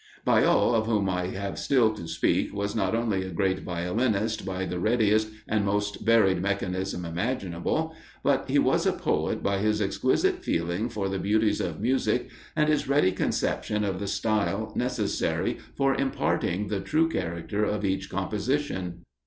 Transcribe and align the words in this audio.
Baillot, 0.25 0.73
of 0.73 0.87
whom 0.87 1.07
I 1.07 1.27
have 1.27 1.59
still 1.59 1.93
to 1.93 2.07
speak, 2.07 2.51
was 2.55 2.75
not 2.75 2.95
only 2.95 3.21
a 3.23 3.29
great 3.29 3.59
violinist 3.59 4.43
by 4.47 4.65
the 4.65 4.79
readiest 4.79 5.27
and 5.47 5.63
most 5.63 6.03
varied 6.03 6.41
mechanism 6.41 7.05
imaginable, 7.05 7.93
but 8.23 8.49
he 8.49 8.57
was 8.57 8.87
a 8.87 8.93
poet 8.93 9.43
by 9.43 9.59
his 9.59 9.79
exquisite 9.79 10.43
feeling 10.43 10.89
for 10.89 11.07
the 11.07 11.19
beauties 11.19 11.61
of 11.61 11.79
music 11.79 12.31
and 12.55 12.67
his 12.67 12.87
ready 12.89 13.11
conception 13.11 13.83
of 13.83 13.99
the 13.99 14.07
style 14.07 14.73
necessary 14.75 15.59
for 15.75 15.93
imparting 15.93 16.69
the 16.69 16.81
true 16.81 17.07
character 17.07 17.63
of 17.63 17.85
each 17.85 18.09
composition. 18.09 19.03